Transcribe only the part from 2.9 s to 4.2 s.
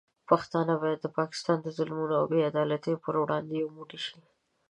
پر وړاندې یو موټی شي.